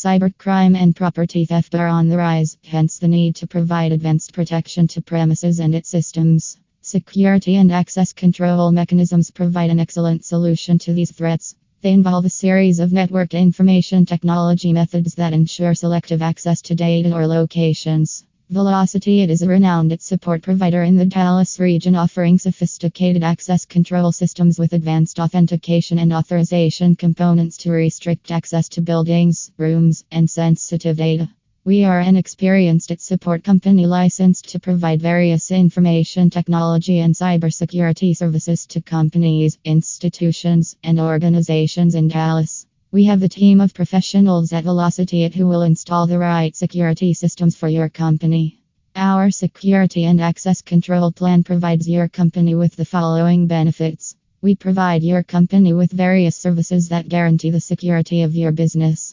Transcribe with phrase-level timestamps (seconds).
[0.00, 4.86] Cybercrime and property theft are on the rise, hence the need to provide advanced protection
[4.86, 6.56] to premises and its systems.
[6.82, 11.56] Security and access control mechanisms provide an excellent solution to these threats.
[11.80, 17.12] They involve a series of network information technology methods that ensure selective access to data
[17.12, 18.24] or locations.
[18.50, 23.66] Velocity IT is a renowned IT support provider in the Dallas region, offering sophisticated access
[23.66, 30.30] control systems with advanced authentication and authorization components to restrict access to buildings, rooms, and
[30.30, 31.28] sensitive data.
[31.66, 38.16] We are an experienced IT support company licensed to provide various information technology and cybersecurity
[38.16, 42.57] services to companies, institutions, and organizations in Dallas.
[42.90, 47.12] We have a team of professionals at Velocity IT who will install the right security
[47.12, 48.60] systems for your company.
[48.96, 54.16] Our security and access control plan provides your company with the following benefits.
[54.40, 59.07] We provide your company with various services that guarantee the security of your business.